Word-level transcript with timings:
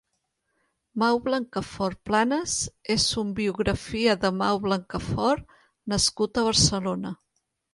Mau 1.01 1.19
Blancafort 1.25 1.99
Planas 2.09 2.55
és 2.95 3.05
un 3.23 3.35
biografia 3.41 4.17
de 4.27 4.33
Mau 4.41 4.63
Blancafort 4.67 5.47
nascut 5.95 6.41
a 6.43 6.49
Barcelona. 6.49 7.17